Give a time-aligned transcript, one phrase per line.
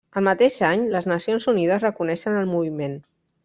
[0.19, 3.01] El mateix any les Nacions Unides reconeixen el moviment.